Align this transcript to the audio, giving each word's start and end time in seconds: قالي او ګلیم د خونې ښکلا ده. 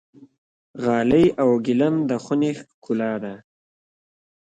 قالي 0.83 1.25
او 1.41 1.49
ګلیم 1.65 1.95
د 2.09 2.11
خونې 2.23 2.51
ښکلا 2.59 3.11
ده. 3.23 3.33